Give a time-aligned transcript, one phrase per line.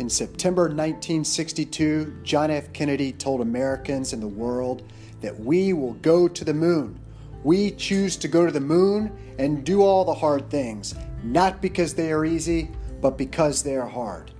[0.00, 2.72] In September 1962, John F.
[2.72, 4.82] Kennedy told Americans and the world
[5.20, 6.98] that we will go to the moon.
[7.44, 11.92] We choose to go to the moon and do all the hard things, not because
[11.92, 12.70] they are easy,
[13.02, 14.30] but because they are hard.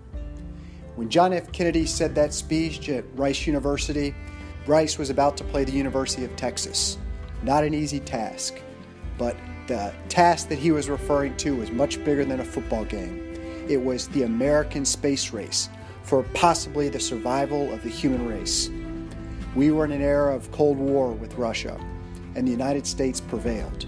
[0.96, 1.52] When John F.
[1.52, 4.14] Kennedy said that speech at Rice University,
[4.66, 6.96] Rice was about to play the University of Texas.
[7.42, 8.54] Not an easy task,
[9.18, 9.36] but
[9.66, 13.29] the task that he was referring to was much bigger than a football game.
[13.70, 15.68] It was the American space race
[16.02, 18.68] for possibly the survival of the human race.
[19.54, 21.78] We were in an era of Cold War with Russia,
[22.34, 23.86] and the United States prevailed.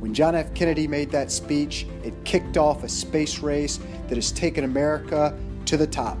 [0.00, 0.54] When John F.
[0.54, 5.76] Kennedy made that speech, it kicked off a space race that has taken America to
[5.76, 6.16] the top.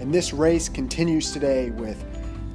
[0.00, 2.04] And this race continues today with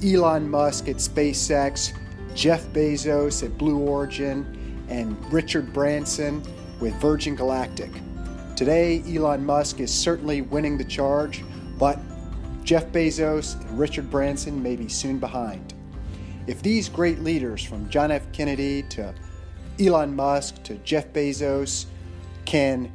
[0.04, 1.92] Elon Musk at SpaceX,
[2.36, 6.44] Jeff Bezos at Blue Origin, and Richard Branson
[6.78, 7.90] with Virgin Galactic.
[8.60, 11.42] Today, Elon Musk is certainly winning the charge,
[11.78, 11.98] but
[12.62, 15.72] Jeff Bezos and Richard Branson may be soon behind.
[16.46, 18.30] If these great leaders, from John F.
[18.32, 19.14] Kennedy to
[19.80, 21.86] Elon Musk to Jeff Bezos,
[22.44, 22.92] can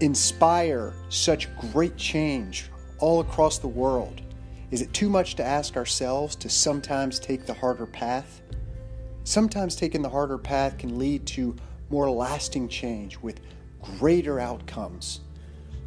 [0.00, 4.20] inspire such great change all across the world,
[4.70, 8.42] is it too much to ask ourselves to sometimes take the harder path?
[9.24, 11.56] Sometimes taking the harder path can lead to
[11.88, 13.40] more lasting change with
[13.82, 15.20] greater outcomes.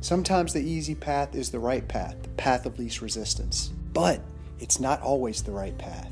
[0.01, 4.21] Sometimes the easy path is the right path, the path of least resistance, but
[4.59, 6.11] it's not always the right path.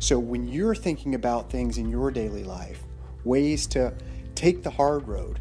[0.00, 2.82] So when you're thinking about things in your daily life,
[3.24, 3.94] ways to
[4.34, 5.40] take the hard road,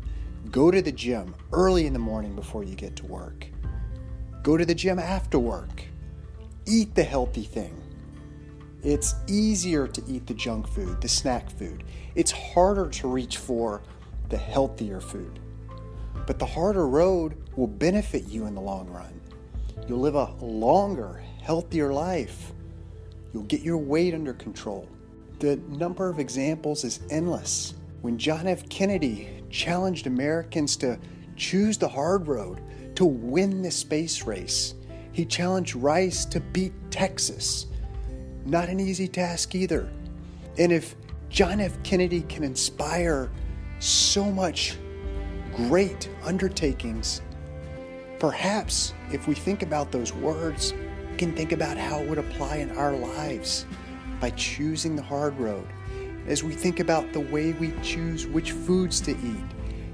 [0.51, 3.47] go to the gym early in the morning before you get to work,
[4.43, 5.83] go to the gym after work,
[6.65, 7.81] eat the healthy thing.
[8.83, 11.83] It's easier to eat the junk food, the snack food.
[12.15, 13.81] It's harder to reach for
[14.30, 15.39] the healthier food.
[16.26, 19.20] But the harder road will benefit you in the long run.
[19.87, 22.53] You'll live a longer, healthier life.
[23.33, 24.87] You'll get your weight under control.
[25.39, 27.73] The number of examples is endless.
[28.02, 28.67] When John F.
[28.70, 30.99] Kennedy challenged Americans to
[31.36, 32.61] choose the hard road,
[32.95, 34.76] to win the space race,
[35.11, 37.67] he challenged Rice to beat Texas.
[38.45, 39.89] Not an easy task either.
[40.58, 40.95] And if
[41.30, 41.82] John F.
[41.83, 43.32] Kennedy can inspire
[43.79, 44.77] so much
[45.55, 47.21] great undertakings.
[48.19, 50.73] Perhaps if we think about those words,
[51.11, 53.65] we can think about how it would apply in our lives
[54.19, 55.67] by choosing the hard road.
[56.27, 59.43] As we think about the way we choose which foods to eat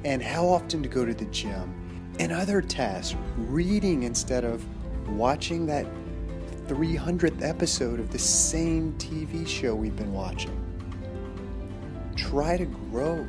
[0.03, 4.65] and how often to go to the gym and other tasks, reading instead of
[5.07, 5.85] watching that
[6.67, 10.59] 300th episode of the same TV show we've been watching.
[12.15, 13.27] Try to grow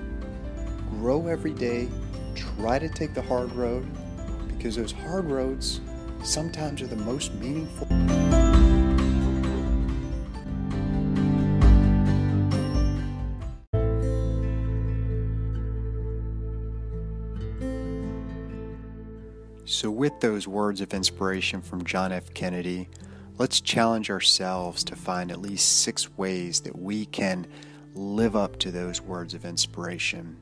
[0.98, 1.88] grow every day,
[2.34, 3.86] try to take the hard road,
[4.48, 5.80] because those hard roads
[6.22, 7.86] sometimes are the most meaningful.
[19.68, 22.32] So, with those words of inspiration from John F.
[22.32, 22.88] Kennedy,
[23.36, 27.46] let's challenge ourselves to find at least six ways that we can
[27.94, 30.38] live up to those words of inspiration.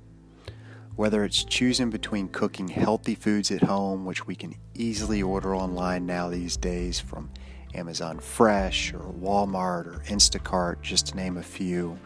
[0.97, 6.07] Whether it's choosing between cooking healthy foods at home, which we can easily order online
[6.07, 7.31] now these days from
[7.75, 11.99] Amazon Fresh or Walmart or Instacart, just to name a few.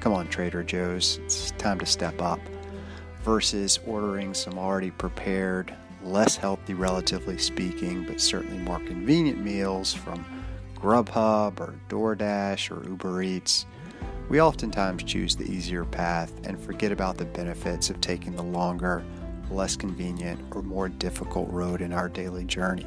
[0.00, 2.40] Come on, Trader Joe's, it's time to step up.
[3.22, 5.72] Versus ordering some already prepared,
[6.02, 10.24] less healthy, relatively speaking, but certainly more convenient meals from
[10.74, 13.64] Grubhub or DoorDash or Uber Eats.
[14.28, 19.04] We oftentimes choose the easier path and forget about the benefits of taking the longer,
[19.50, 22.86] less convenient, or more difficult road in our daily journey.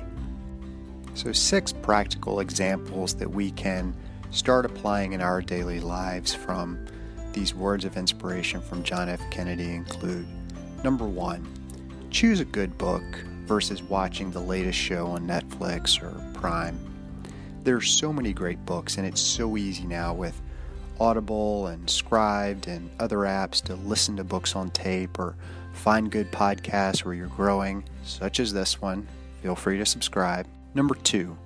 [1.13, 3.95] So, six practical examples that we can
[4.31, 6.85] start applying in our daily lives from
[7.33, 9.21] these words of inspiration from John F.
[9.29, 10.27] Kennedy include
[10.83, 11.47] number one,
[12.09, 13.03] choose a good book
[13.45, 16.79] versus watching the latest show on Netflix or Prime.
[17.63, 20.41] There are so many great books, and it's so easy now with
[20.99, 25.35] Audible and Scribd and other apps to listen to books on tape or
[25.73, 29.07] find good podcasts where you're growing, such as this one.
[29.41, 30.47] Feel free to subscribe.
[30.73, 31.37] Number two,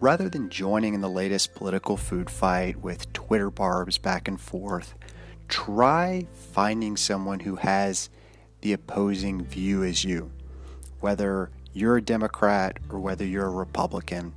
[0.00, 4.94] rather than joining in the latest political food fight with Twitter barbs back and forth,
[5.48, 8.10] try finding someone who has
[8.60, 10.30] the opposing view as you.
[11.00, 14.32] Whether you're a Democrat or whether you're a Republican,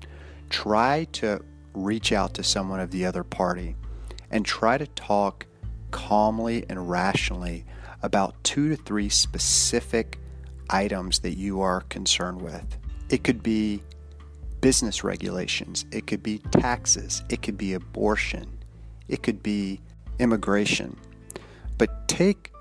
[0.50, 1.42] try to
[1.74, 3.76] reach out to someone of the other party
[4.32, 5.46] and try to talk
[5.92, 7.66] calmly and rationally
[8.02, 10.20] about two to three specific
[10.70, 12.78] items that you are concerned with.
[13.10, 13.84] It could be
[14.62, 18.60] business regulations, it could be taxes, it could be abortion,
[19.08, 19.82] it could be
[20.20, 20.98] immigration.
[21.78, 22.52] But take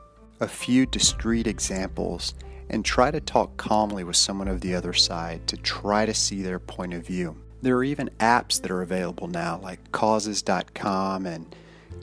[0.41, 2.35] a few discrete examples
[2.71, 6.43] and try to talk calmly with someone of the other side to try to see
[6.43, 7.37] their point of view.
[7.61, 11.55] There are even apps that are available now, like causes.com and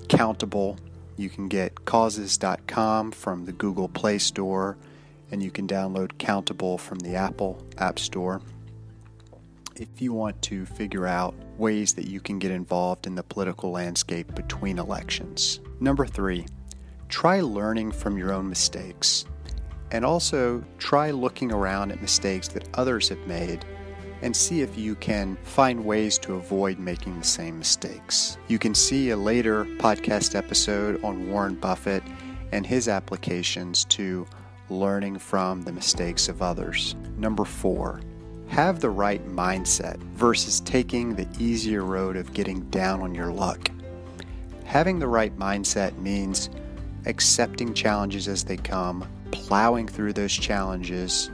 [0.10, 0.78] Countable.
[1.18, 4.78] You can get causes.com from the Google Play Store,
[5.32, 8.42] and you can download Countable from the Apple App Store.
[9.78, 13.72] If you want to figure out ways that you can get involved in the political
[13.72, 15.60] landscape between elections.
[15.80, 16.46] Number three,
[17.10, 19.26] try learning from your own mistakes.
[19.92, 23.64] And also try looking around at mistakes that others have made
[24.22, 28.38] and see if you can find ways to avoid making the same mistakes.
[28.48, 32.04] You can see a later podcast episode on Warren Buffett
[32.52, 34.26] and his applications to
[34.70, 36.96] learning from the mistakes of others.
[37.18, 38.02] Number four,
[38.48, 43.70] have the right mindset versus taking the easier road of getting down on your luck.
[44.64, 46.50] Having the right mindset means
[47.06, 51.30] accepting challenges as they come, plowing through those challenges,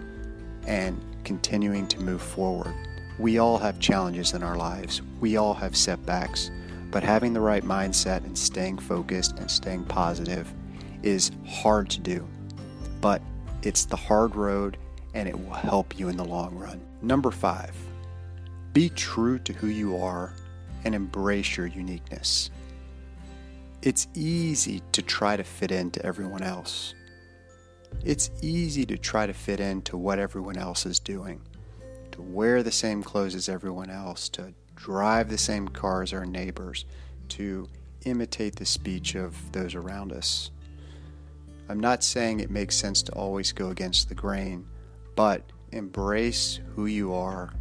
[0.68, 2.74] and continuing to move forward.
[3.20, 6.52] We all have challenges in our lives, we all have setbacks,
[6.90, 10.52] but having the right mindset and staying focused and staying positive
[11.04, 12.28] is hard to do.
[13.00, 13.22] But
[13.64, 14.78] it's the hard road
[15.14, 16.82] and it will help you in the long run.
[17.02, 17.76] Number five,
[18.74, 20.34] be true to who you are
[20.84, 22.50] and embrace your uniqueness.
[23.82, 26.94] It's easy to try to fit into everyone else.
[28.04, 31.42] It's easy to try to fit into what everyone else is doing,
[32.12, 36.26] to wear the same clothes as everyone else, to drive the same car as our
[36.26, 36.86] neighbors,
[37.30, 37.68] to
[38.06, 40.50] imitate the speech of those around us.
[41.70, 44.66] I'm not saying it makes sense to always go against the grain,
[45.16, 47.54] but embrace who you are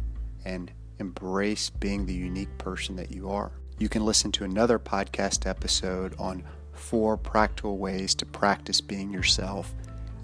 [0.43, 3.51] and embrace being the unique person that you are.
[3.77, 6.43] You can listen to another podcast episode on
[6.73, 9.73] four practical ways to practice being yourself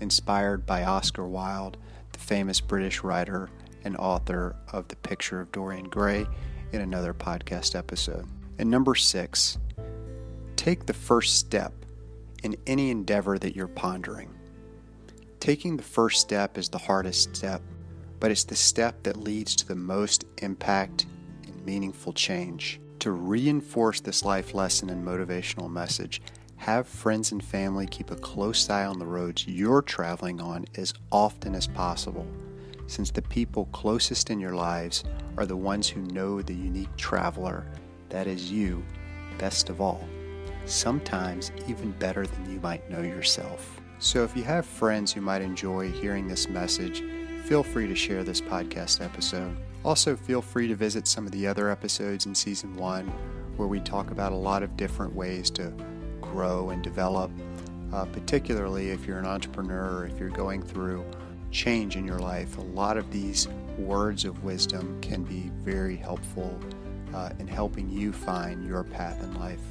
[0.02, 1.78] inspired by Oscar Wilde,
[2.12, 3.50] the famous British writer
[3.84, 6.26] and author of The Picture of Dorian Gray,
[6.72, 8.26] in another podcast episode.
[8.58, 9.58] And number six,
[10.56, 11.74] take the first step
[12.44, 14.34] in any endeavor that you're pondering.
[15.40, 17.62] Taking the first step is the hardest step,
[18.20, 21.06] but it's the step that leads to the most impact
[21.46, 22.80] and meaningful change.
[23.00, 26.22] To reinforce this life lesson and motivational message,
[26.68, 30.94] have friends and family keep a close eye on the roads you're traveling on as
[31.14, 32.28] often as possible,
[32.88, 35.06] since the people closest in your lives
[35.38, 37.66] are the ones who know the unique traveler
[38.10, 38.84] that is you
[39.38, 40.06] best of all,
[40.66, 43.80] sometimes even better than you might know yourself.
[44.00, 47.02] So if you have friends who might enjoy hearing this message,
[47.46, 49.56] feel free to share this podcast episode.
[49.86, 53.08] Also, feel free to visit some of the other episodes in season one
[53.56, 55.74] where we talk about a lot of different ways to
[56.38, 57.32] grow and develop,
[57.92, 61.04] uh, particularly if you're an entrepreneur or if you're going through
[61.50, 62.60] change in your life.
[62.60, 66.60] A lot of these words of wisdom can be very helpful
[67.16, 69.62] uh, in helping you find your path in life.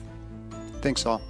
[0.81, 1.23] Thanks all.